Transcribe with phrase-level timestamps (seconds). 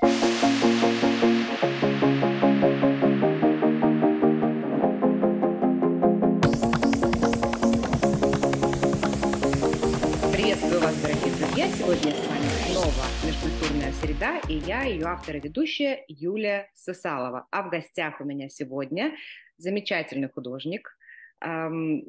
[0.00, 0.40] Приветствую
[10.80, 11.68] вас, дорогие друзья!
[11.68, 17.46] Сегодня с вами снова «Межкультурная среда» и я, ее автор и ведущая Юлия Сосалова.
[17.52, 19.14] А в гостях у меня сегодня
[19.58, 20.98] замечательный художник,
[21.40, 22.04] эм,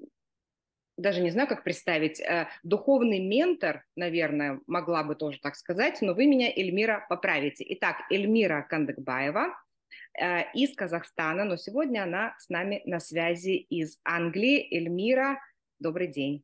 [0.97, 6.13] даже не знаю, как представить, э, духовный ментор, наверное, могла бы тоже так сказать, но
[6.13, 7.65] вы меня, Эльмира, поправите.
[7.69, 9.47] Итак, Эльмира Кандыкбаева
[10.19, 14.67] э, из Казахстана, но сегодня она с нами на связи из Англии.
[14.71, 15.39] Эльмира,
[15.79, 16.43] добрый день.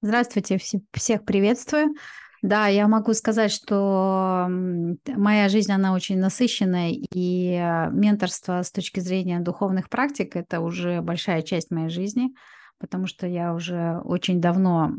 [0.00, 0.58] Здравствуйте,
[0.92, 1.94] всех приветствую.
[2.40, 9.00] Да, я могу сказать, что моя жизнь, она очень насыщенная, и э, менторство с точки
[9.00, 12.32] зрения духовных практик– это уже большая часть моей жизни,
[12.78, 14.92] потому что я уже очень давно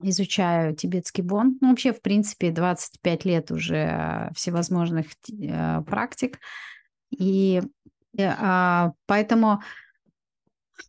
[0.00, 1.58] изучаю тибетский бон.
[1.60, 6.38] Ну, вообще, в принципе, 25 лет уже всевозможных э, практик.
[7.10, 7.62] И
[8.16, 9.62] э, а, поэтому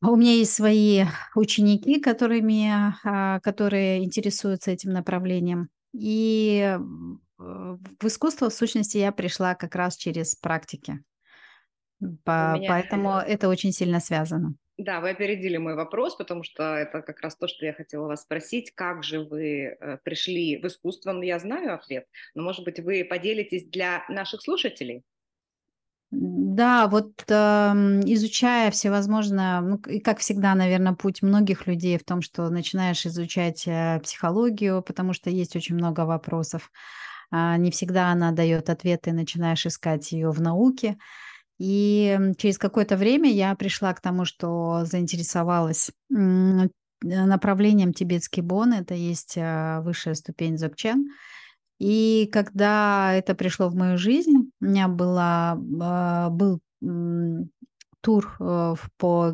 [0.02, 2.70] у меня есть свои ученики, которыми,
[3.04, 5.70] а, которые интересуются этим направлением.
[5.94, 6.78] И
[7.38, 11.04] в искусство, в сущности, я пришла как раз через практики.
[12.24, 12.70] По, меня...
[12.70, 14.56] Поэтому это очень сильно связано.
[14.78, 18.22] Да, вы опередили мой вопрос, потому что это как раз то, что я хотела вас
[18.22, 18.72] спросить.
[18.76, 21.14] Как же вы э, пришли в искусство?
[21.14, 25.04] Ну, я знаю ответ, но, может быть, вы поделитесь для наших слушателей?
[26.10, 32.22] Да, вот э, изучая всевозможные, ну, и как всегда, наверное, путь многих людей в том,
[32.22, 36.72] что начинаешь изучать э, психологию, потому что есть очень много вопросов.
[37.32, 40.98] Э, не всегда она дает ответы, начинаешь искать ее в науке.
[41.58, 45.92] И через какое-то время я пришла к тому, что заинтересовалась
[47.02, 51.04] направлением тибетский бон, это есть э, высшая ступень дзogchen.
[51.80, 56.60] И когда это пришло в мою жизнь, у меня была, а, был
[58.02, 59.34] тур э, по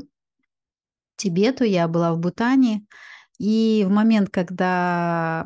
[1.15, 2.85] Тибету, я была в Бутане,
[3.39, 5.45] и в момент, когда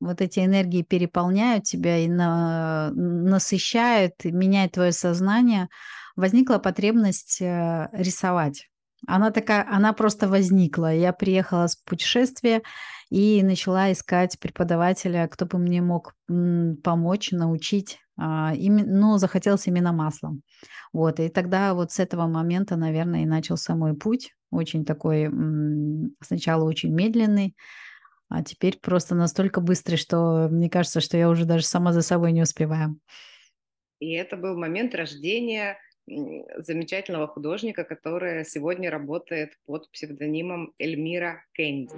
[0.00, 5.68] вот эти энергии переполняют тебя и на, насыщают, меняют твое сознание,
[6.16, 8.68] возникла потребность э, рисовать.
[9.06, 10.94] Она такая, она просто возникла.
[10.94, 12.62] Я приехала с путешествия
[13.10, 17.98] и начала искать преподавателя, кто бы мне мог помочь, научить.
[18.16, 20.42] Ну, захотелось именно маслом.
[20.92, 24.32] Вот, и тогда вот с этого момента, наверное, и начался мой путь.
[24.50, 25.28] Очень такой,
[26.20, 27.56] сначала очень медленный,
[28.28, 32.32] а теперь просто настолько быстрый, что мне кажется, что я уже даже сама за собой
[32.32, 32.96] не успеваю.
[33.98, 35.76] И это был момент рождения
[36.06, 41.94] замечательного художника, который сегодня работает под псевдонимом Эльмира Кэнди.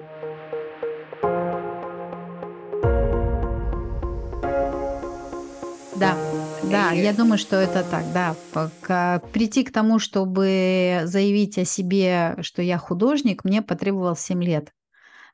[5.99, 6.15] Да,
[6.63, 8.37] да, я думаю, что это так, да.
[8.53, 14.73] Пока прийти к тому, чтобы заявить о себе, что я художник, мне потребовалось 7 лет,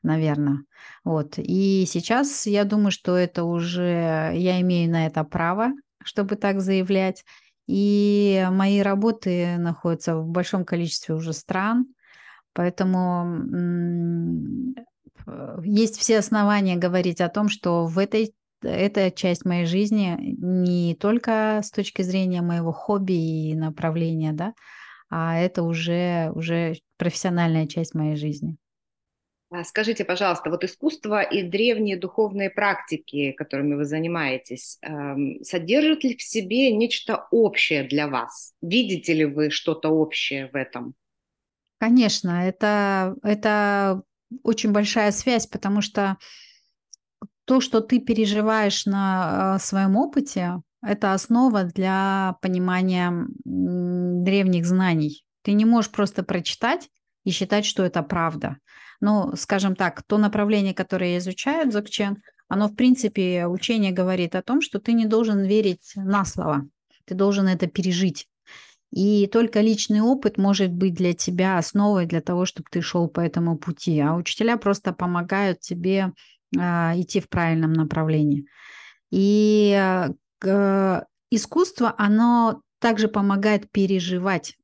[0.03, 0.59] наверное.
[1.03, 1.33] Вот.
[1.37, 5.73] И сейчас я думаю, что это уже я имею на это право,
[6.03, 7.25] чтобы так заявлять.
[7.67, 11.85] И мои работы находятся в большом количестве уже стран,
[12.53, 13.41] поэтому
[15.63, 21.59] есть все основания говорить о том, что в этой эта часть моей жизни не только
[21.63, 24.53] с точки зрения моего хобби и направления, да,
[25.09, 28.57] а это уже, уже профессиональная часть моей жизни.
[29.55, 36.17] А скажите, пожалуйста, вот искусство и древние духовные практики, которыми вы занимаетесь, эм, содержат ли
[36.17, 38.55] в себе нечто общее для вас?
[38.63, 40.95] Видите ли вы что-то общее в этом?
[41.77, 44.01] Конечно, это, это
[44.41, 46.17] очень большая связь, потому что
[47.45, 55.23] то, что ты переживаешь на э, своем опыте, это основа для понимания древних знаний.
[55.43, 56.89] Ты не можешь просто прочитать
[57.23, 58.57] и считать, что это правда.
[59.01, 62.17] Ну, скажем так, то направление, которое я изучаю, дзogchen,
[62.47, 66.67] оно, в принципе, учение говорит о том, что ты не должен верить на слово,
[67.05, 68.27] ты должен это пережить.
[68.91, 73.21] И только личный опыт может быть для тебя основой для того, чтобы ты шел по
[73.21, 73.99] этому пути.
[73.99, 76.11] А учителя просто помогают тебе
[76.57, 78.45] а, идти в правильном направлении.
[79.09, 84.55] И а, искусство, оно также помогает переживать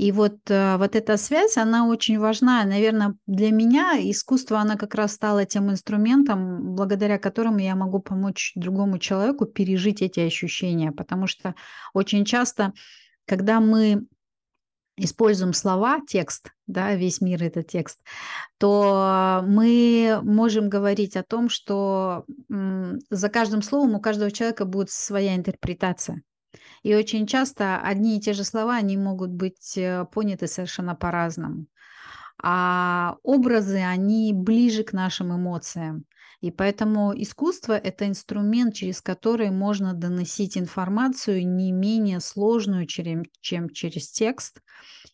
[0.00, 2.64] и вот, э, вот эта связь, она очень важна.
[2.64, 8.52] Наверное, для меня искусство, она как раз стала тем инструментом, благодаря которому я могу помочь
[8.54, 10.90] другому человеку пережить эти ощущения.
[10.90, 11.54] Потому что
[11.92, 12.72] очень часто,
[13.26, 14.06] когда мы
[14.96, 18.00] используем слова, текст, да, весь мир это текст,
[18.56, 22.24] то мы можем говорить о том, что
[23.10, 26.22] за каждым словом у каждого человека будет своя интерпретация.
[26.82, 31.66] И очень часто одни и те же слова, они могут быть э, поняты совершенно по-разному.
[32.42, 36.06] А образы, они ближе к нашим эмоциям.
[36.40, 44.10] И поэтому искусство– это инструмент, через который можно доносить информацию не менее сложную, чем, через
[44.10, 44.62] текст.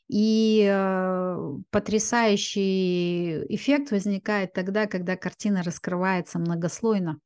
[0.09, 1.37] И э,
[1.71, 7.19] потрясающий эффект возникает тогда, когда картина раскрывается многослойно.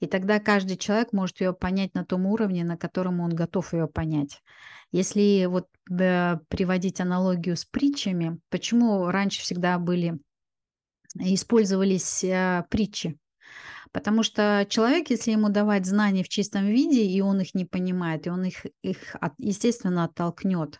[0.00, 3.88] И тогда каждый человек может ее понять на том уровне, на котором он готов ее
[3.88, 4.42] понять.
[4.92, 10.18] Если вот да, приводить аналогию с притчами, почему раньше всегда были
[11.14, 13.18] использовались э, притчи?
[13.92, 18.26] Потому что человек, если ему давать знания в чистом виде, и он их не понимает,
[18.26, 20.78] и он их, их естественно, оттолкнет,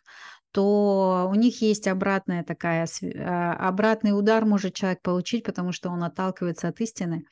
[0.53, 6.03] то у них есть обратная такая, а, обратный удар может человек получить, потому что он
[6.03, 7.25] отталкивается от истины.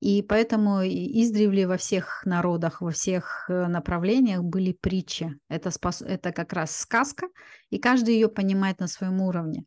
[0.00, 5.36] И поэтому издревле во всех народах, во всех э, направлениях были притчи.
[5.48, 6.02] Это, спас...
[6.02, 7.28] это как раз сказка,
[7.70, 9.64] и каждый ее понимает на своем уровне.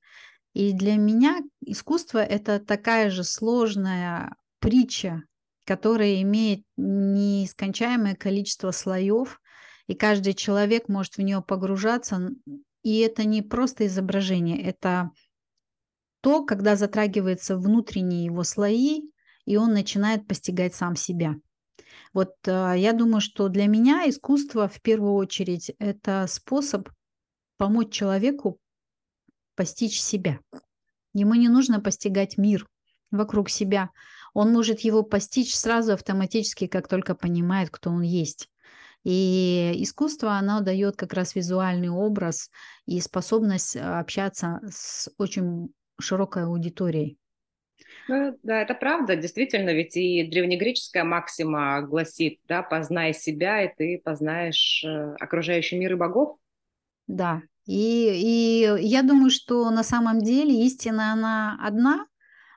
[0.53, 5.23] И для меня искусство– это такая же сложная притча,
[5.65, 9.39] которая имеет нескончаемое количество слоев,
[9.87, 12.29] и каждый человек может в нее погружаться.
[12.83, 15.11] И это не просто изображение, это
[16.21, 19.09] то, когда затрагиваются внутренние его слои,
[19.51, 21.35] и он начинает постигать сам себя.
[22.13, 26.89] Вот э, я думаю, что для меня искусство в первую очередь это способ
[27.57, 28.59] помочь человеку
[29.55, 30.39] постичь себя.
[31.13, 32.67] Ему не нужно постигать мир
[33.11, 33.89] вокруг себя
[34.33, 38.49] он может его постичь сразу автоматически, как только понимает, кто он есть.
[39.03, 42.49] И искусство, оно дает как раз визуальный образ
[42.85, 47.17] и способность а, общаться с очень широкой аудиторией.
[48.11, 54.01] Ну, да, это правда, действительно, ведь и древнегреческая максима гласит, да, познай себя, и ты
[54.03, 56.35] познаешь э, окружающий мир и богов.
[57.07, 58.11] Да, и,
[58.83, 62.05] и я думаю, что на самом деле истина, она одна,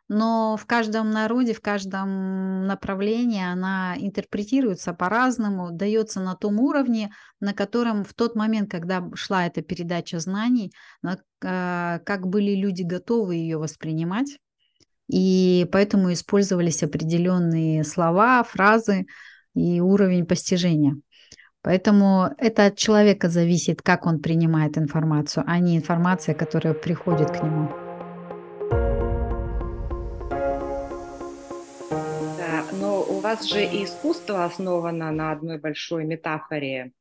[0.08, 7.54] но в каждом народе, в каждом направлении она интерпретируется по-разному, дается на том уровне, на
[7.54, 10.72] котором в тот момент, когда шла эта передача знаний,
[11.44, 14.40] а, как были люди готовы ее воспринимать.
[15.08, 19.06] И поэтому использовались определенные слова, фразы
[19.54, 20.96] и уровень постижения.
[21.62, 27.42] Поэтому это от человека зависит, как он принимает информацию, а не информация, которая приходит к
[27.42, 27.70] нему.
[33.24, 36.92] вас же и искусство основано на одной большой метафоре.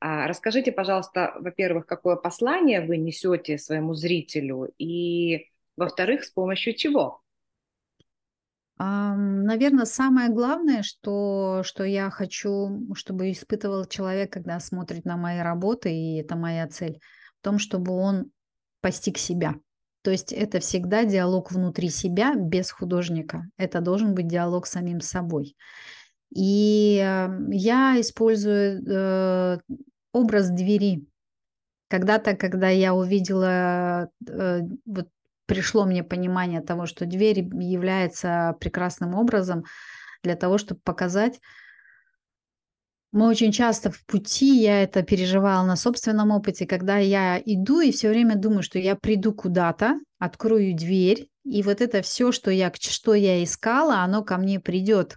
[0.00, 5.46] А, расскажите, пожалуйста, во-первых, какое послание вы несете своему зрителю, и,
[5.76, 7.22] во-вторых, с помощью чего?
[8.78, 15.92] Наверное, самое главное, что, что я хочу, чтобы испытывал человек, когда смотрит на мои работы,
[15.92, 17.00] и это моя цель,
[17.40, 18.30] в том, чтобы он
[18.80, 19.56] постиг себя–
[20.02, 23.46] то есть это всегда диалог внутри себя без художника.
[23.56, 25.56] Это должен быть диалог с самим собой.
[26.34, 29.58] И эм, я использую э,
[30.12, 31.06] образ двери.
[31.88, 35.08] Когда-то, когда я увидела, э, вот
[35.48, 39.64] пришло мне понимание того, что дверь является прекрасным образом
[40.22, 41.40] для того, чтобы показать,
[43.10, 47.90] мы очень часто в пути, я это переживала на собственном опыте, когда я иду и
[47.90, 52.70] все время думаю, что я приду куда-то, открою дверь, и вот это все, что я,
[52.78, 55.16] что я искала, оно ко мне придет.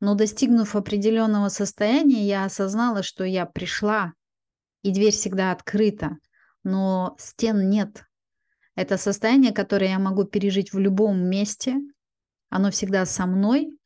[0.00, 4.12] Но достигнув определенного состояния, я осознала, что я пришла,
[4.82, 6.18] и дверь всегда открыта,
[6.62, 8.04] но стен нет.
[8.78, 11.78] Это состояние, которое я могу пережить в любом месте,
[12.48, 13.76] оно всегда со мной,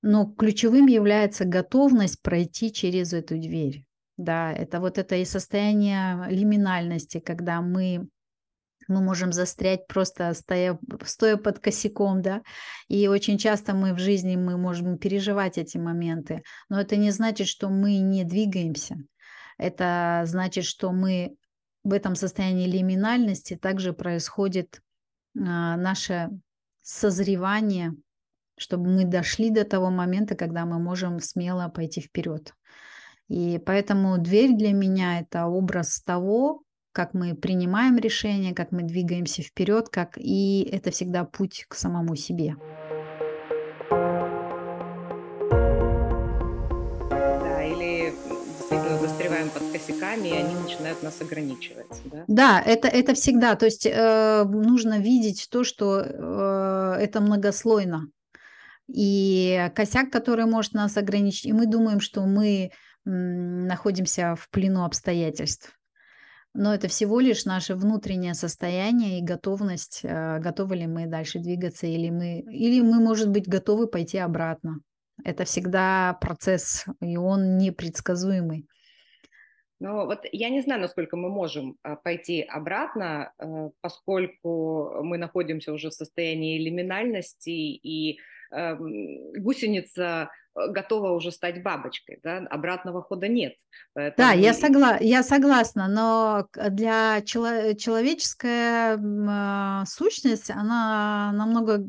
[0.00, 3.84] но ключевым является готовность пройти через эту дверь.
[4.16, 8.08] Да, это вот это и состояние лиминальности, когда мы
[8.88, 12.40] мы можем застрять просто стоя, стоя под косяком, да,
[12.88, 17.48] и очень часто мы в жизни мы можем переживать эти моменты, но это не значит,
[17.48, 18.96] что мы не двигаемся,
[19.58, 21.36] это значит, что мы
[21.84, 24.82] в этом состоянии лиминальности также происходит
[25.36, 26.30] а, наше
[26.82, 27.94] созревание
[28.60, 32.54] чтобы мы дошли до того момента, когда мы можем смело пойти вперед.
[33.28, 39.42] И поэтому дверь для меня это образ того, как мы принимаем решения, как мы двигаемся
[39.42, 42.56] вперед, как и это всегда путь к самому себе.
[50.10, 51.86] Косяками, и они начинают нас ограничивать.
[52.04, 53.56] Да, да это, это всегда.
[53.56, 58.08] То есть э, нужно видеть то, что э, это многослойно.
[58.88, 62.70] И косяк, который может нас ограничить, и мы думаем, что мы
[63.04, 65.72] находимся в плену обстоятельств.
[66.52, 71.86] Но это всего лишь наше внутреннее состояние и готовность, э, готовы ли мы дальше двигаться,
[71.86, 74.80] или мы, или мы, может быть, готовы пойти обратно.
[75.24, 78.66] Это всегда процесс, и он непредсказуемый.
[79.80, 85.72] Ну вот я не знаю, насколько мы можем а, пойти обратно, э, поскольку мы находимся
[85.72, 88.18] уже в состоянии лиминальности, и
[88.50, 92.46] эм, гусеница э, готова уже стать бабочкой, да?
[92.50, 93.54] обратного хода нет.
[93.94, 94.28] Поэтому...
[94.28, 94.98] Да, я, согла...
[95.00, 97.72] я согласна, но для чело...
[97.72, 101.86] человеческая э, сущность, она намного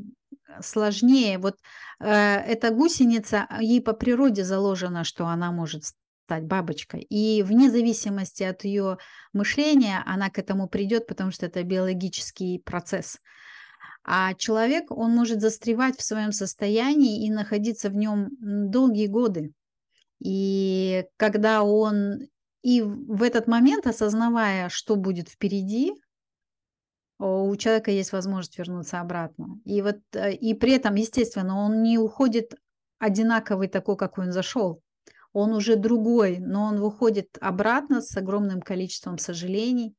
[0.61, 1.39] сложнее.
[1.39, 1.57] Вот
[1.99, 5.83] э, эта гусеница, ей по природе заложено, что она может
[6.31, 7.01] стать бабочкой.
[7.01, 8.97] И вне зависимости от ее
[9.33, 13.19] мышления она к этому придет, потому что это биологический процесс.
[14.05, 19.51] А человек, он может застревать в своем состоянии и находиться в нем долгие годы.
[20.19, 22.29] И когда он
[22.63, 25.93] и в этот момент, осознавая, что будет впереди,
[27.19, 29.59] у человека есть возможность вернуться обратно.
[29.65, 32.53] И вот э, и при этом, естественно, он не уходит
[32.99, 34.81] одинаковый такой, какой он зашел.
[35.33, 39.95] Он уже другой, но он выходит обратно с огромным количеством сожалений,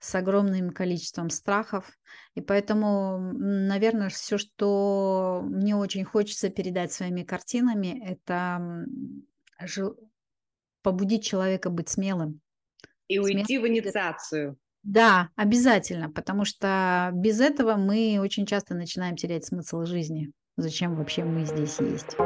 [0.00, 1.90] с огромным количеством страхов.
[2.34, 8.86] И поэтому, наверное, все, что мне очень хочется передать своими картинами, это
[10.82, 12.40] побудить человека быть смелым.
[13.08, 14.58] И уйти в инициацию.
[14.82, 20.30] Да, обязательно, потому что без этого мы очень часто начинаем терять смысл жизни.
[20.56, 22.16] Зачем вообще мы здесь есть?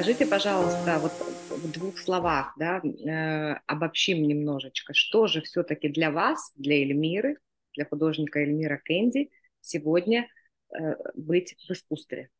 [0.00, 1.12] Скажите, пожалуйста, вот
[1.50, 7.36] в двух словах, да, э, обобщим немножечко, что же все-таки для вас, для Эльмиры,
[7.74, 9.30] для художника Эльмира Кэнди
[9.60, 10.26] сегодня
[10.72, 12.30] э, быть в искусстве?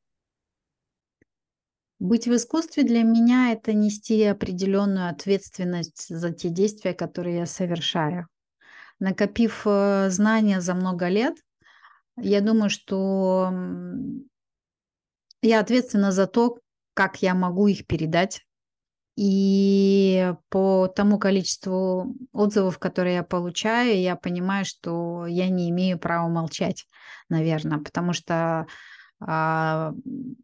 [1.98, 8.26] Быть в искусстве для меня это нести определенную ответственность за те действия, которые я совершаю.
[9.00, 11.36] Накопив э, знания за много лет,
[12.16, 13.52] я думаю, что
[15.42, 16.58] я ответственна за то,
[16.94, 18.42] как я могу их передать.
[19.16, 26.28] И по тому количеству отзывов, которые я получаю, я понимаю, что я не имею права
[26.28, 26.86] молчать,
[27.28, 28.66] наверное, потому что
[29.20, 29.92] а,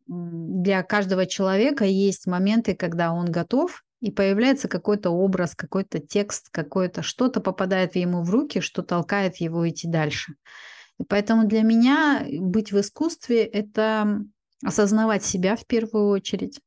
[0.07, 7.03] для каждого человека есть моменты, когда он готов, и появляется какой-то образ, какой-то текст, какое-то
[7.03, 10.35] что-то попадает ему в руки, что толкает его идти дальше.
[10.99, 14.21] И поэтому для меня быть в искусстве– это
[14.63, 16.61] осознавать себя в первую очередь,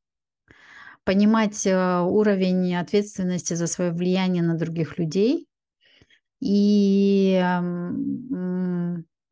[1.04, 5.46] понимать э, уровень ответственности за свое влияние на других людей
[6.40, 7.42] и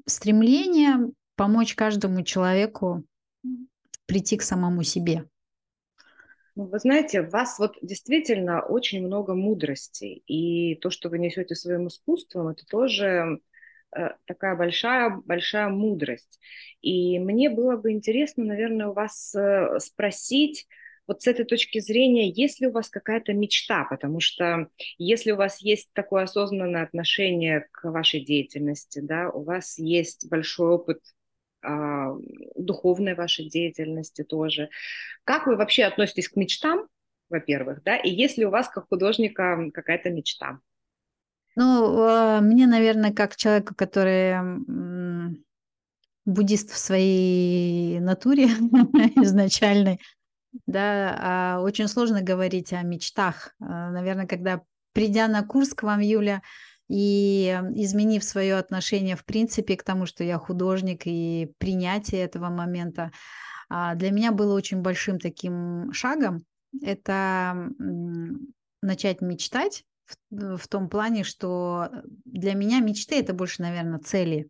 [0.06, 3.04] стремление помочь каждому человеку
[4.06, 5.24] прийти к самому себе.
[6.56, 11.54] Ну, вы знаете, у вас вот действительно очень много мудрости, и то, что вы несете
[11.54, 13.38] своим искусством, это тоже
[14.26, 16.38] такая большая, большая мудрость.
[16.80, 20.66] И мне было бы интересно, наверное, у вас э, спросить,
[21.08, 23.84] вот с этой точки зрения, есть ли у вас какая-то мечта?
[23.84, 24.68] Потому что
[24.98, 30.68] если у вас есть такое осознанное отношение к вашей деятельности, да, у вас есть большой
[30.68, 31.00] опыт
[31.62, 32.14] а,
[32.56, 34.68] духовной вашей деятельности тоже.
[35.24, 36.86] Как вы вообще относитесь к мечтам,
[37.30, 40.60] во-первых, да, и есть ли у вас как художника какая-то мечта?
[41.60, 44.36] Ну, а, мне, наверное, как человеку, который
[46.24, 48.44] буддист в своей натуре
[49.24, 49.98] изначальной,
[50.66, 53.56] да, а, очень сложно говорить о мечтах.
[53.58, 54.62] Наверное, когда
[54.92, 56.42] придя на курс к вам, Юля,
[56.88, 63.10] и изменив свое отношение в принципе к тому, что я художник и принятие этого момента,
[63.68, 66.44] а, для меня было очень большим таким шагом.
[66.82, 67.68] Это
[68.80, 69.84] начать мечтать
[70.30, 71.88] в, в том плане, что
[72.24, 74.48] для меня мечты это больше, наверное, цели.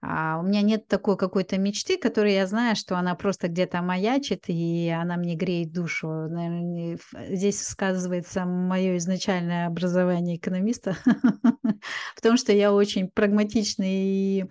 [0.00, 4.44] А у меня нет такой какой-то мечты, которой я знаю, что она просто где-то маячит,
[4.46, 6.06] и она мне греет душу.
[6.06, 6.98] Наверное,
[7.30, 10.96] здесь сказывается мое изначальное образование экономиста,
[12.14, 14.44] потому что я очень прагматичный и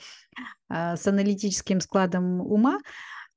[0.67, 2.79] а, с аналитическим складом ума.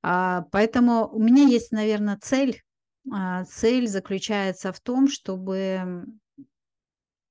[0.03, 2.61] А, поэтому у меня есть, наверное, цель.
[3.13, 6.07] А, цель заключается в том, чтобы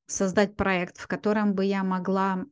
[0.09, 2.45] создать проект, в котором бы я могла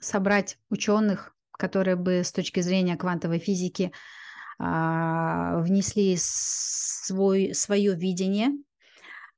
[0.00, 3.92] собрать ученых, которые бы с точки зрения квантовой физики
[4.58, 8.52] а, внесли свой, свое видение,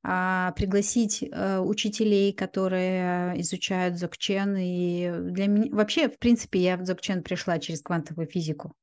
[0.03, 4.57] а, пригласить а, учителей, которые изучают Дзogchen.
[4.61, 8.75] И для меня вообще, в принципе, я в Дзогчен пришла через квантовую физику,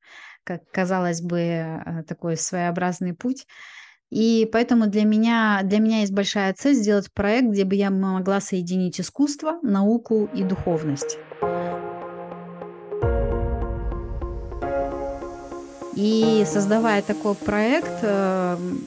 [0.43, 3.45] как казалось бы, а, такой своеобразный путь.
[4.09, 8.39] И поэтому для меня, для меня есть большая цель сделать проект, где бы я могла
[8.39, 11.17] соединить искусство, науку и духовность.
[15.95, 18.83] И создавая такой проект, эм,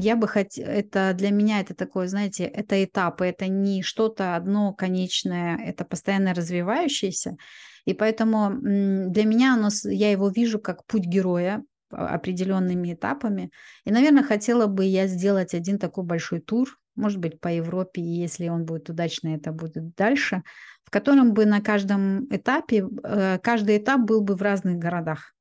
[0.00, 4.72] я бы хотела, это для меня это такое, знаете, это этапы, это не что-то одно
[4.72, 7.36] конечное, это постоянно развивающееся.
[7.84, 13.50] И поэтому для меня оно, я его вижу как путь героя определенными этапами.
[13.84, 18.20] И, наверное, хотела бы я сделать один такой большой тур, может быть, по Европе, и
[18.20, 20.42] если он будет удачный, это будет дальше,
[20.84, 25.34] в котором бы на каждом этапе, э, каждый этап был бы в разных городах.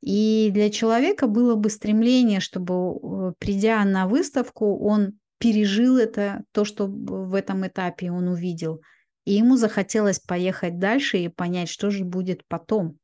[0.00, 6.64] И для человека было бы стремление, чтобы, э, придя на выставку, он пережил это, то,
[6.64, 8.80] что в этом этапе он увидел.
[9.24, 12.99] И ему захотелось поехать дальше и понять, что же будет потом.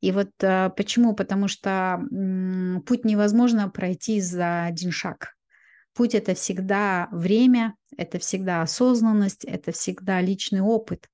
[0.00, 1.14] И вот а, почему?
[1.14, 2.00] Потому что
[2.86, 5.34] путь невозможно пройти за один шаг.
[5.94, 11.08] Путь это всегда время, это всегда осознанность, это всегда личный опыт.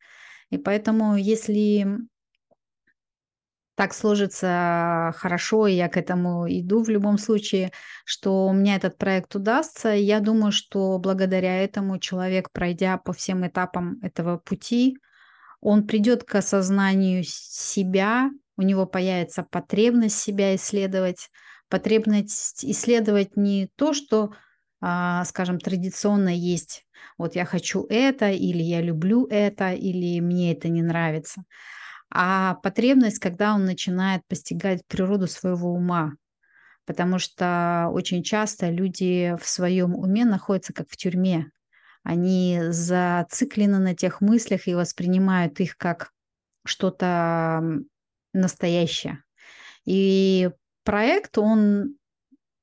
[0.50, 1.98] И поэтому, если
[3.76, 7.72] так сложится хорошо, и я к этому иду в любом случае,
[8.06, 9.90] что у меня этот проект удастся.
[9.90, 14.96] Я думаю, что благодаря этому человек, пройдя по всем этапам этого пути,
[15.60, 21.28] он придет к осознанию себя, у него появится потребность себя исследовать,
[21.68, 24.32] потребность исследовать не то, что,
[24.80, 26.86] а, скажем, традиционно есть.
[27.18, 31.44] Вот я хочу это, или я люблю это, или мне это не нравится
[32.10, 36.12] а потребность, когда он начинает постигать природу своего ума.
[36.84, 41.50] Потому что очень часто люди в своем уме находятся как в тюрьме.
[42.06, 46.12] Они зациклены на тех мыслях и воспринимают их как
[46.64, 47.64] что-то
[48.32, 49.24] настоящее.
[49.84, 50.50] И
[50.84, 51.96] проект, он,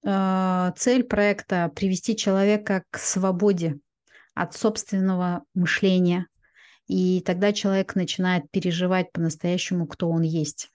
[0.05, 3.79] э, цель проекта привести человека к свободе
[4.33, 6.27] от собственного мышления,
[6.87, 10.69] и тогда человек начинает переживать по-настоящему, кто он есть.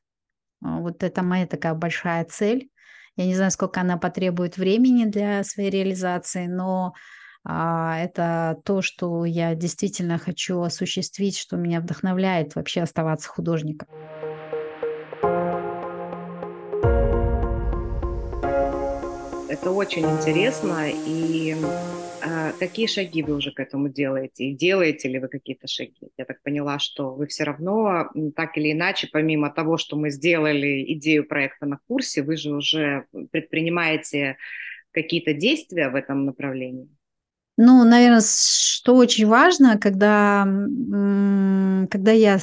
[0.62, 2.68] А, вот это моя такая большая цель.
[3.16, 6.92] Я не знаю, сколько она потребует времени для своей реализации, но
[7.44, 13.88] это то, что я действительно хочу осуществить, что меня вдохновляет вообще оставаться художником.
[19.48, 21.56] Это очень интересно, и
[22.22, 24.44] а, какие шаги вы уже к этому делаете?
[24.44, 26.10] И делаете ли вы какие-то шаги?
[26.16, 30.84] Я так поняла, что вы все равно, так или иначе, помимо того, что мы сделали
[30.94, 34.36] идею проекта на курсе, вы же уже предпринимаете
[34.92, 36.88] какие-то действия в этом направлении?
[37.60, 40.44] Ну, наверное, что очень важно, когда,
[41.90, 42.38] когда я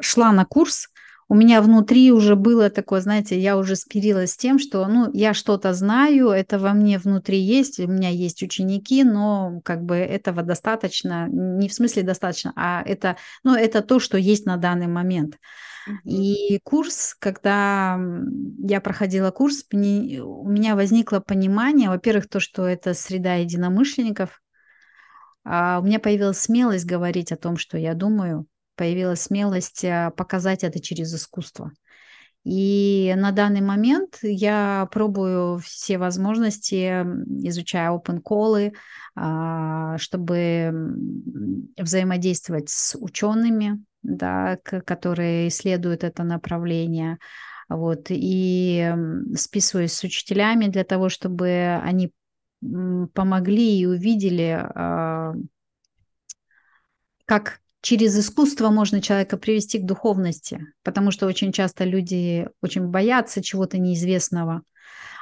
[0.00, 0.86] шла на курс,
[1.28, 5.34] у меня внутри уже было такое, знаете, я уже спирилась с тем, что, ну, я
[5.34, 10.42] что-то знаю, это во мне внутри есть, у меня есть ученики, но как бы этого
[10.44, 15.38] достаточно, не в смысле достаточно, а это, ну, это то, что есть на данный момент.
[16.04, 17.98] И курс, когда
[18.58, 19.76] я проходила курс, у
[20.48, 24.40] меня возникло понимание, во-первых, то, что это среда единомышленников,
[25.44, 30.62] а у меня появилась смелость говорить о том, что я думаю, появилась смелость а, показать
[30.62, 31.72] это через искусство.
[32.44, 37.04] И на данный момент я пробую все возможности,
[37.46, 38.72] изучая open call,
[39.14, 40.72] а, чтобы
[41.76, 47.18] взаимодействовать с учеными, да, которые исследуют это направление.
[47.68, 48.94] Вот, и
[49.34, 52.12] списываюсь с учителями для того, чтобы они
[53.14, 55.34] помогли и увидели, а,
[57.24, 63.42] как через искусство можно человека привести к духовности, потому что очень часто люди очень боятся
[63.42, 64.62] чего-то неизвестного,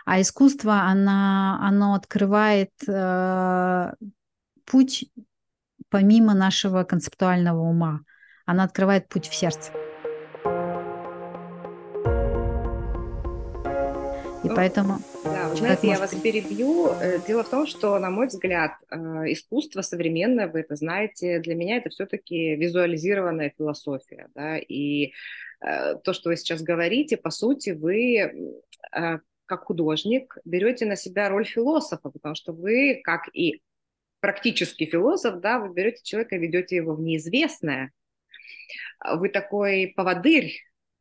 [0.04, 3.92] а искусство, она, оно открывает э,
[4.64, 5.10] путь
[5.88, 8.00] помимо нашего концептуального ума,
[8.50, 9.70] оно открывает путь в сердце.
[14.42, 14.98] И ну, поэтому...
[15.22, 16.88] Да, знаете, я вас перебью.
[17.00, 18.96] Э, дело в том, что, на мой взгляд, э,
[19.28, 24.26] искусство современное, вы это знаете, для меня это все-таки визуализированная философия.
[24.34, 24.58] Да?
[24.58, 25.12] И
[25.60, 28.56] э, то, что вы сейчас говорите, по сути, вы
[29.46, 33.62] как художник берете на себя роль философа, потому что вы, как и
[34.18, 37.92] практический философ, да, вы берете человека и ведете его в неизвестное.
[39.04, 40.52] Вы такой поводырь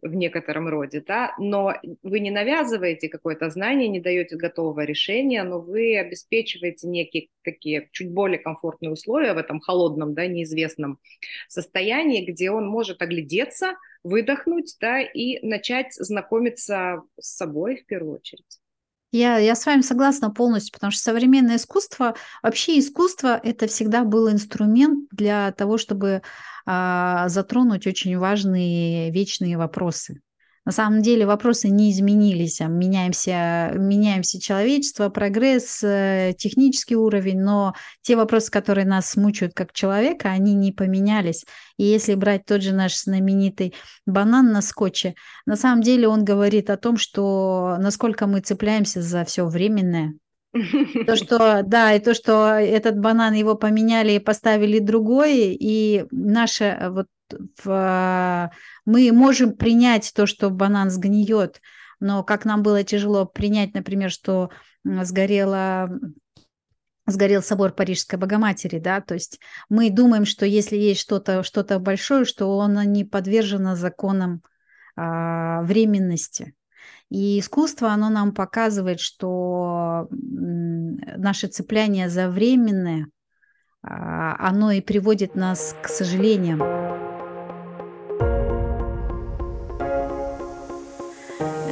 [0.01, 5.59] в некотором роде, да, но вы не навязываете какое-то знание, не даете готового решения, но
[5.59, 10.99] вы обеспечиваете некие такие чуть более комфортные условия в этом холодном, да, неизвестном
[11.47, 18.59] состоянии, где он может оглядеться, выдохнуть, да, и начать знакомиться с собой в первую очередь.
[19.11, 24.31] Я, я с вами согласна полностью, потому что современное искусство, вообще искусство, это всегда был
[24.31, 26.21] инструмент для того, чтобы
[26.65, 30.21] а, затронуть очень важные вечные вопросы.
[30.65, 37.73] На самом деле вопросы не изменились, а меняемся, меняемся человечество, прогресс, э, технический уровень, но
[38.01, 41.45] те вопросы, которые нас мучают как человека, они не поменялись.
[41.77, 43.73] И если брать тот же наш знаменитый
[44.05, 49.23] банан на скотче, на самом деле он говорит о том, что насколько мы цепляемся за
[49.25, 50.13] все временное,
[51.05, 56.89] то, что, да, и то, что этот банан его поменяли и поставили другой, и наше
[56.91, 57.05] вот
[57.63, 58.51] в,
[58.85, 61.61] мы можем принять то, что банан сгниет,
[61.99, 64.49] но как нам было тяжело принять, например, что
[64.83, 65.89] сгорела
[67.05, 72.23] сгорел собор Парижской Богоматери, да, то есть мы думаем, что если есть что-то что большое,
[72.25, 74.43] что оно не подвержено законам
[74.95, 76.53] а, временности.
[77.09, 83.07] И искусство, оно нам показывает, что наше цепляние за временное,
[83.81, 86.88] а, оно и приводит нас к сожалениям.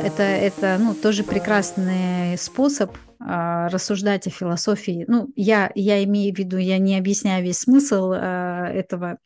[0.07, 5.03] Это, это ну, тоже прекрасный способ а, рассуждать о философии.
[5.07, 9.17] Ну, я, я имею в виду, я не объясняю весь смысл а, этого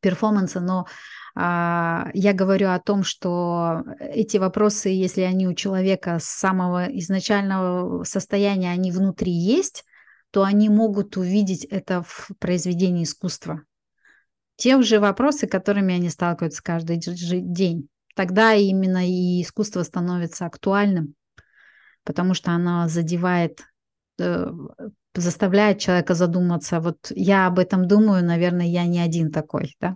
[0.00, 0.86] перформанса, но
[1.34, 8.04] а, я говорю о том, что эти вопросы, если они у человека с самого изначального
[8.04, 9.84] состояния, они внутри есть,
[10.30, 13.62] то они могут увидеть это в произведении искусства.
[14.54, 21.14] Те же вопросы, которыми они сталкиваются каждый день тогда именно и искусство становится актуальным,
[22.02, 23.60] потому что оно задевает,
[24.18, 24.50] э,
[25.14, 26.80] заставляет человека задуматься.
[26.80, 29.94] Вот я об этом думаю, наверное, я не один такой, да,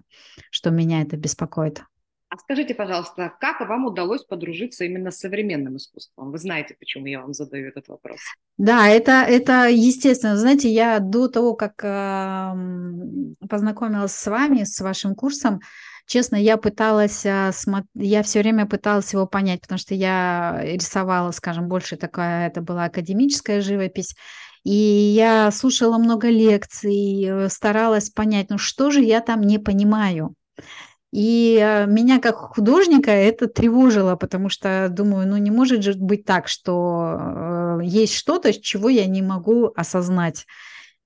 [0.53, 1.83] что меня это беспокоит.
[2.29, 6.31] А скажите, пожалуйста, как вам удалось подружиться именно с современным искусством?
[6.31, 8.21] Вы знаете, почему я вам задаю этот вопрос?
[8.57, 10.37] Да, это, это естественно.
[10.37, 15.61] Знаете, я до того, как э, познакомилась с вами, с вашим курсом,
[16.07, 17.53] Честно, я пыталась, а,
[17.95, 22.85] я все время пыталась его понять, потому что я рисовала, скажем, больше такая, это была
[22.85, 24.15] академическая живопись,
[24.65, 30.35] и я слушала много лекций, э, старалась понять, ну что же я там не понимаю.
[31.13, 36.25] И э, меня как художника это тревожило, потому что думаю, ну не может же быть
[36.25, 40.47] так, что э, есть что-то, чего я не могу осознать.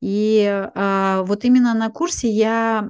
[0.02, 2.86] И а, вот именно на курсе я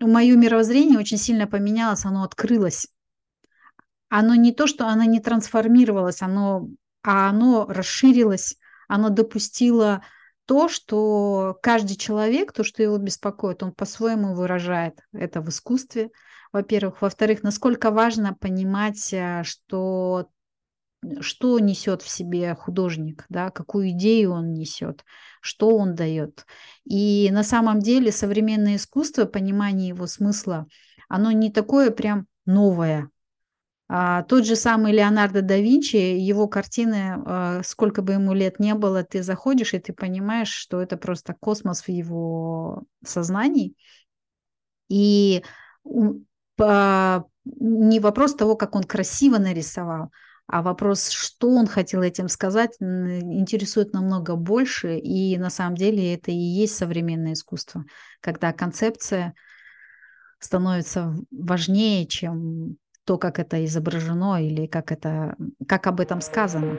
[0.00, 2.88] мое мировоззрение очень сильно поменялось, оно открылось.
[4.08, 6.68] Оно не то, что оно не трансформировалось, оно,
[7.02, 8.56] а оно расширилось,
[8.88, 10.02] оно допустило
[10.46, 16.10] то, что каждый человек, то, что его беспокоит, он по-своему выражает это в искусстве,
[16.52, 17.00] во-первых.
[17.02, 20.28] Во-вторых, насколько важно понимать, э, что
[21.20, 25.04] что несет в себе художник, да, какую идею он несет,
[25.44, 26.46] что он дает.
[26.84, 30.66] И на самом деле современное искусство, понимание его смысла,
[31.06, 33.10] оно не такое прям новое.
[33.86, 38.74] А тот же самый Леонардо да Винчи, его картины, а, сколько бы ему лет не
[38.74, 43.76] было, ты заходишь и ты понимаешь, что это просто космос в его сознании.
[44.88, 45.44] И
[46.56, 50.10] не вопрос того, как он красиво нарисовал,
[50.46, 54.98] а вопрос, что он хотел этим сказать, интересует намного больше.
[54.98, 57.84] И на самом деле это и есть современное искусство,
[58.20, 59.34] когда концепция
[60.38, 66.78] становится важнее, чем то, как это изображено или как, это, как об этом сказано.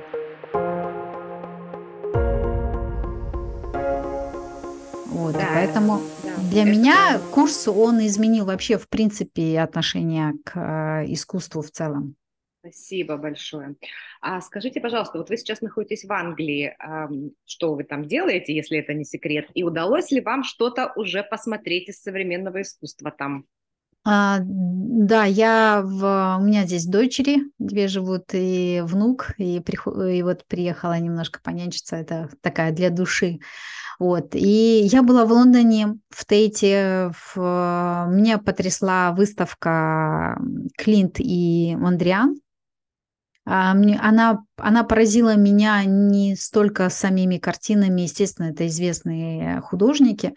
[5.08, 6.71] Вот, да, поэтому да, для это...
[6.71, 12.15] меня курс, он изменил вообще, в принципе, отношение к э, искусству в целом.
[12.65, 13.75] Спасибо большое.
[14.21, 16.75] А скажите, пожалуйста, вот вы сейчас находитесь в Англии,
[17.45, 21.89] что вы там делаете, если это не секрет, и удалось ли вам что-то уже посмотреть
[21.89, 23.45] из современного искусства там?
[24.04, 30.23] А, да, я в, у меня здесь дочери, две живут, и внук, и, приход, и
[30.23, 33.39] вот приехала немножко понянчиться, это такая для души.
[33.99, 34.34] Вот.
[34.34, 38.08] И я была в Лондоне, в Тейте, в...
[38.10, 40.39] меня потрясла выставка
[40.78, 42.45] Клинт и Мондриан, а,
[43.46, 50.34] она, она поразила меня не столько самими картинами, естественно, это известные художники,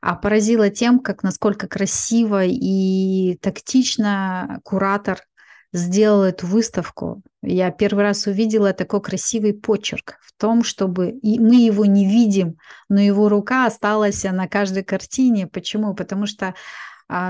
[0.00, 5.20] а поразила тем, как насколько красиво и тактично куратор
[5.72, 7.22] сделал эту выставку.
[7.42, 12.56] Я первый раз увидела такой красивый почерк в том, чтобы и мы его не видим,
[12.88, 15.46] но его рука осталась на каждой картине.
[15.46, 15.94] Почему?
[15.94, 16.54] Потому что а,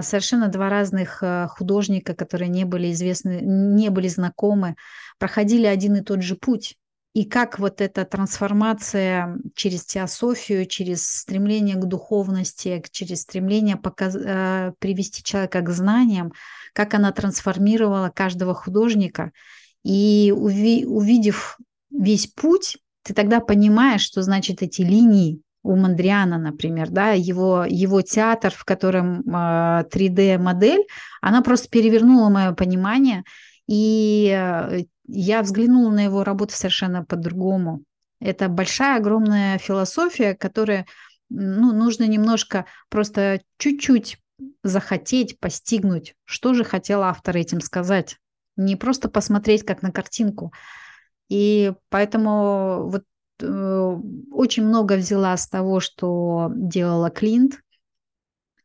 [0.03, 4.75] совершенно два разных э, художника, которые не были известны, не были знакомы,
[5.19, 6.77] проходили один и тот же путь.
[7.15, 14.17] И как вот эта трансформация через теософию, через стремление к духовности, через стремление показ...
[14.17, 16.33] Э, привести человека к знаниям,
[16.73, 19.33] как она трансформировала каждого художника.
[19.85, 20.85] И уви...
[20.87, 21.59] увидев
[21.91, 28.03] весь путь, ты тогда понимаешь, что значит эти линии, у Мандриана, например, да, его, его
[28.03, 30.87] театр, в котором э, а, 3D-модель,
[31.21, 33.25] она просто перевернула мое понимание,
[33.67, 37.83] и э, я взглянула на его работу совершенно по-другому.
[38.21, 40.87] Это большая, огромная философия, которая,
[41.29, 44.19] ну, нужно немножко просто чуть-чуть
[44.63, 48.17] захотеть, постигнуть, что же хотел автор этим сказать.
[48.57, 50.53] Не просто посмотреть как на картинку.
[51.29, 53.05] И поэтому вот
[53.43, 57.61] очень много взяла с того, что делала Клинт,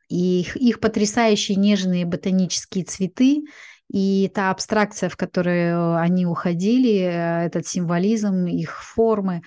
[0.10, 3.44] и их, их потрясающие нежные ботанические цветы,
[3.90, 9.42] и та абстракция, в которую они уходили, э, этот символизм, их формы,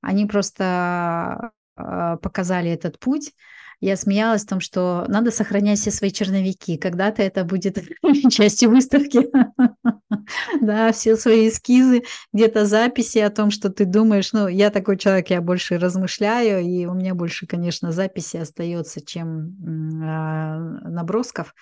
[0.00, 3.32] они просто э, показали этот путь
[3.80, 6.78] я смеялась о том, что надо сохранять все свои черновики.
[6.78, 7.78] Когда-то это будет
[8.30, 9.28] частью выставки.
[10.60, 14.32] да, все свои эскизы, где-то записи о том, что ты думаешь.
[14.32, 19.56] Ну, я такой человек, я больше размышляю, и у меня больше, конечно, записи остается, чем
[20.02, 21.54] а, набросков.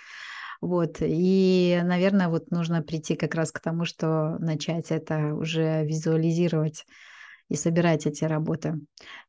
[0.60, 6.86] Вот, и, наверное, вот нужно прийти как раз к тому, что начать это уже визуализировать
[7.48, 8.80] и собирать эти работы.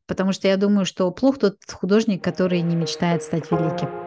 [0.08, 4.05] Потому что я думаю, что плох тот художник, который не мечтает стать великим.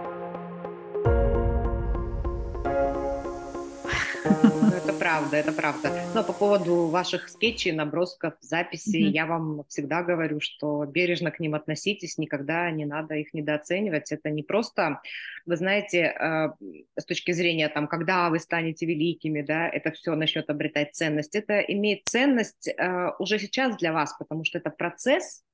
[5.38, 5.92] Это правда.
[6.14, 9.12] Но по поводу ваших скетчей, набросков, записей, mm-hmm.
[9.12, 14.12] я вам всегда говорю, что бережно к ним относитесь, никогда не надо их недооценивать.
[14.12, 15.00] Это не просто,
[15.46, 16.48] вы знаете, э,
[16.96, 21.34] с точки зрения, там, когда вы станете великими, да, это все начнет обретать ценность.
[21.34, 25.44] Это имеет ценность э, уже сейчас для вас, потому что это процесс,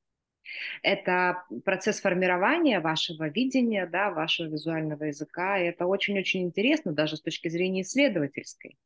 [0.82, 7.22] это процесс формирования вашего видения, да, вашего визуального языка, и это очень-очень интересно даже с
[7.22, 8.76] точки зрения исследовательской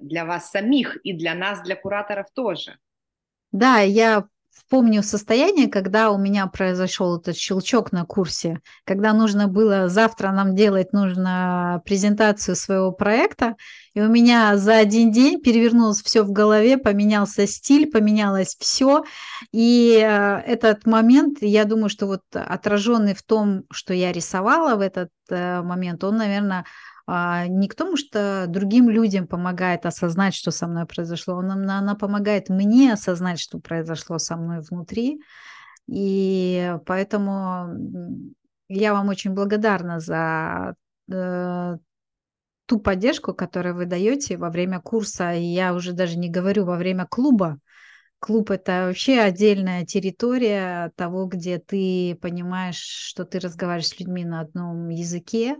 [0.00, 2.78] для вас самих и для нас, для кураторов тоже.
[3.52, 4.28] Да, я
[4.68, 10.54] помню состояние, когда у меня произошел этот щелчок на курсе, когда нужно было завтра нам
[10.54, 13.56] делать нужно презентацию своего проекта,
[13.94, 19.04] и у меня за один день перевернулось все в голове, поменялся стиль, поменялось все,
[19.52, 24.80] и э, этот момент, я думаю, что вот отраженный в том, что я рисовала в
[24.80, 26.64] этот э, момент, он, наверное,
[27.08, 32.50] не к тому, что другим людям помогает осознать, что со мной произошло, она, она помогает
[32.50, 35.22] мне осознать, что произошло со мной внутри.
[35.86, 37.70] И поэтому
[38.68, 40.74] я вам очень благодарна за
[41.10, 41.78] э,
[42.66, 45.32] ту поддержку, которую вы даете во время курса.
[45.32, 47.58] И я уже даже не говорю во время клуба.
[48.18, 54.40] Клуб это вообще отдельная территория того, где ты понимаешь, что ты разговариваешь с людьми на
[54.40, 55.56] одном языке,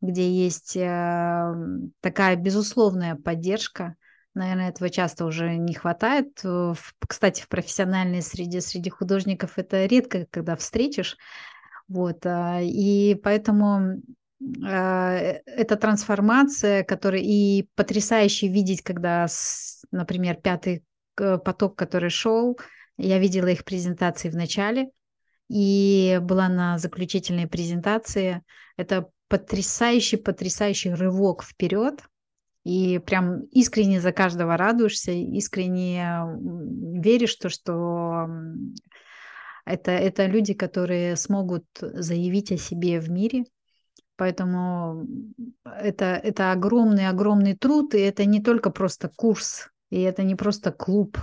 [0.00, 1.54] где есть э,
[2.00, 3.96] такая безусловная поддержка.
[4.34, 6.40] Наверное, этого часто уже не хватает.
[7.06, 11.16] Кстати, в профессиональной среде, среди художников это редко, когда встретишь.
[11.88, 14.00] Вот, а, и поэтому
[14.64, 19.26] а, э, эта трансформация, которая и потрясающе видеть, когда,
[19.90, 20.84] например, пятый
[21.14, 22.58] поток, который шел,
[22.96, 24.90] я видела их презентации в начале
[25.48, 28.42] и была на заключительной презентации.
[28.76, 32.02] Это потрясающий, потрясающий рывок вперед.
[32.64, 36.22] И прям искренне за каждого радуешься, искренне
[37.00, 38.28] веришь, то, что
[39.64, 43.44] это, это люди, которые смогут заявить о себе в мире.
[44.16, 45.06] Поэтому
[45.64, 51.18] это, это огромный-огромный труд, и это не только просто курс, и это не просто клуб,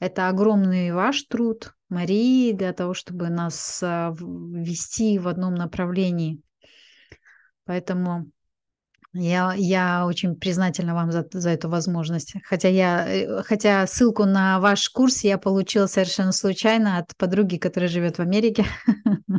[0.00, 6.40] это огромный ваш труд, Марии, для того, чтобы нас а, ввести в одном направлении.
[7.64, 8.30] Поэтому
[9.16, 12.34] я, я очень признательна вам за, за эту возможность.
[12.42, 17.88] Хотя, я, э, хотя ссылку на ваш курс я получила совершенно случайно от подруги, которая
[17.88, 18.64] живет в Америке.
[19.28, 19.38] Ну,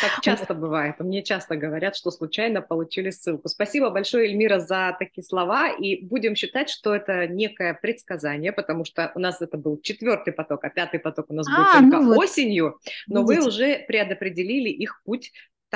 [0.00, 0.98] так часто бывает.
[0.98, 3.48] Мне часто говорят, что случайно получили ссылку.
[3.48, 5.68] Спасибо большое, Эльмира, за такие слова.
[5.70, 10.64] И будем считать, что это некое предсказание, потому что у нас это был четвертый поток,
[10.64, 12.18] а пятый поток у нас а, будет только ну вот.
[12.18, 12.80] осенью.
[13.06, 13.40] Но Видите.
[13.40, 15.30] вы уже предопределили их путь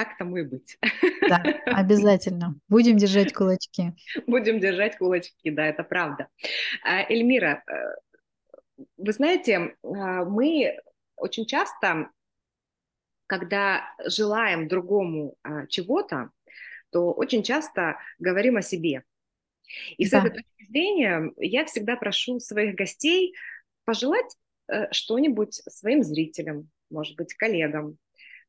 [0.05, 0.79] так тому и быть.
[1.29, 2.55] Да, обязательно.
[2.69, 3.93] Будем держать кулачки.
[4.27, 6.29] Будем держать кулачки, да, это правда.
[6.83, 10.79] А, Эльмира, э, вы знаете, а, мы
[11.17, 12.09] очень часто,
[13.27, 16.31] когда желаем другому а, чего-то,
[16.91, 19.05] то очень часто говорим о себе.
[19.99, 20.23] И да.
[20.23, 23.35] с этой точки зрения я всегда прошу своих гостей
[23.85, 24.35] пожелать
[24.69, 27.99] э, что-нибудь своим зрителям, может быть, коллегам.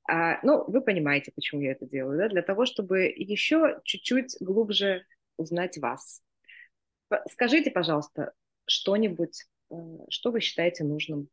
[0.07, 2.29] А, ну, вы понимаете, почему я это делаю, да?
[2.29, 5.05] Для того, чтобы еще чуть-чуть глубже
[5.37, 6.21] узнать вас.
[7.29, 8.33] Скажите, пожалуйста,
[8.65, 9.75] что-нибудь, э,
[10.09, 11.29] что вы считаете нужным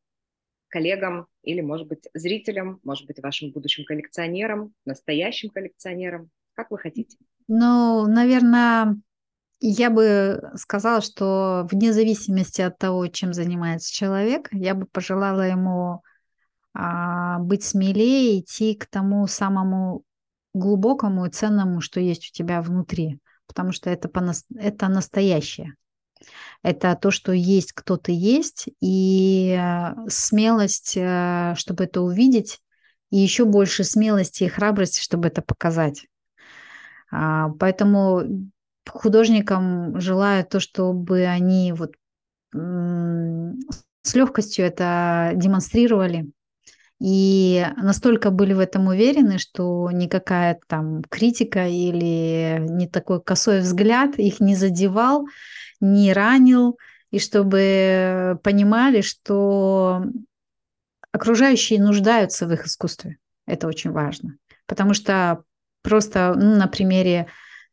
[0.68, 6.30] коллегам или, может быть, зрителям, может быть, вашим будущим коллекционерам, настоящим коллекционерам?
[6.54, 7.16] Как вы хотите?
[7.46, 8.96] Ну, наверное,
[9.60, 16.02] я бы сказала, что вне зависимости от того, чем занимается человек, я бы пожелала ему
[17.40, 20.04] быть смелее, идти к тому самому
[20.54, 24.24] глубокому и ценному, что есть у тебя внутри, потому что это, по,
[24.56, 25.74] это настоящее.
[26.62, 32.60] Это то, что есть, кто ты есть, и э, смелость, э, чтобы это увидеть,
[33.10, 36.06] и еще больше смелости и храбрости, чтобы это показать.
[37.10, 38.50] А, поэтому
[38.86, 41.94] художникам желаю то, чтобы они вот
[42.52, 46.30] с легкостью это демонстрировали,
[47.00, 54.18] и настолько были в этом уверены, что никакая там критика или не такой косой взгляд
[54.18, 55.26] их не задевал,
[55.80, 56.76] не ранил,
[57.10, 60.02] и чтобы понимали, что
[61.12, 63.18] окружающие нуждаются в их искусстве.
[63.46, 64.36] Это очень важно.
[64.66, 65.44] Потому что
[65.82, 67.28] просто ну, на примере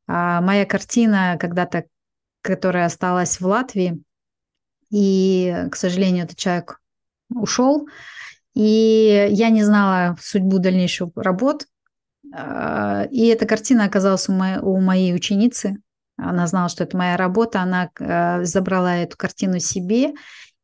[0.07, 1.85] а, моя картина когда-то,
[2.41, 4.01] которая осталась в Латвии,
[4.91, 6.79] и, к сожалению, этот человек
[7.29, 7.87] ушел,
[8.55, 11.67] и я не знала судьбу дальнейших работ.
[12.33, 15.77] А, и эта картина оказалась у моей, у моей ученицы.
[16.17, 17.59] Она знала, что это моя работа.
[17.59, 20.13] Она а, забрала эту картину себе.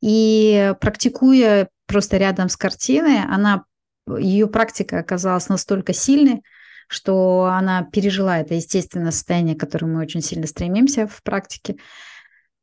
[0.02, 3.66] И практикуя просто рядом с картиной, она,
[4.08, 6.44] ее практика оказалась настолько сильной,
[6.88, 11.76] что она пережила это естественное состояние, к которому мы очень сильно стремимся в практике.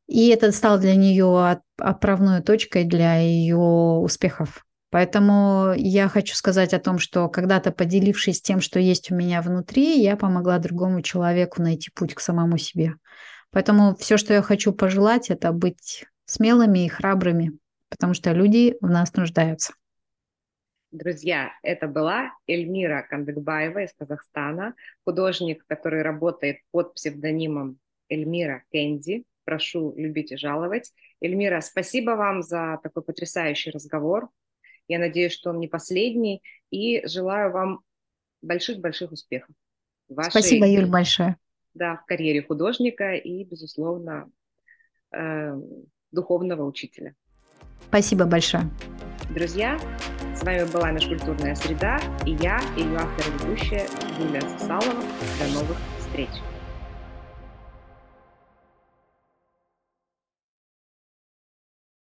[0.06, 6.78] И это стало для нее отправной точкой для ее успехов Поэтому я хочу сказать о
[6.78, 11.90] том, что когда-то поделившись тем, что есть у меня внутри, я помогла другому человеку найти
[11.94, 12.94] путь к самому себе.
[13.50, 17.58] Поэтому все, что я хочу пожелать, это быть смелыми и храбрыми,
[17.90, 19.74] потому что люди в нас нуждаются.
[20.90, 24.74] Друзья, это была Эльмира Кандыгбаева из Казахстана,
[25.04, 29.24] художник, который работает под псевдонимом Эльмира Кенди.
[29.44, 30.92] Прошу любить и жаловать.
[31.20, 34.30] Эльмира, спасибо вам за такой потрясающий разговор.
[34.88, 36.42] Я надеюсь, что он не последний.
[36.70, 37.80] И желаю вам
[38.42, 39.54] больших-больших успехов.
[40.08, 41.36] Вашей, Спасибо, Юль, большое.
[41.74, 44.30] Да, в карьере художника и, безусловно,
[45.12, 45.54] э,
[46.10, 47.14] духовного учителя.
[47.88, 48.64] Спасибо большое.
[49.34, 49.78] Друзья,
[50.34, 53.86] с вами была Межкультурная среда и я, ее автор и ведущая
[54.18, 55.02] Юлия Сосалова.
[55.38, 56.30] До новых встреч!